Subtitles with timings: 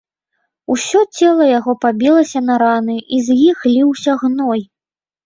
[0.75, 4.65] Усё цела яго пабілася на раны, і з іх ліўся гной.